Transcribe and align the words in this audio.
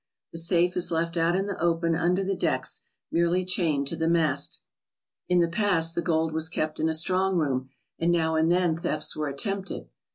The 0.31 0.39
safe 0.39 0.75
is 0.75 0.89
left 0.89 1.15
out 1.15 1.35
in 1.35 1.45
the 1.45 1.61
open 1.61 1.93
under 1.93 2.23
the 2.23 2.33
decks, 2.33 2.81
merely 3.11 3.45
chained 3.45 3.85
to 3.89 3.95
the 3.95 4.07
mast. 4.07 4.59
In 5.29 5.41
the 5.41 5.47
past 5.47 5.93
the 5.93 6.01
gold 6.01 6.33
was 6.33 6.49
kept 6.49 6.79
in 6.79 6.89
a 6.89 6.93
strong 6.95 7.37
room, 7.37 7.69
and 7.99 8.11
now 8.11 8.33
and 8.33 8.51
then 8.51 8.75
thefts 8.75 9.15
were 9.15 9.27
attempted. 9.27 9.89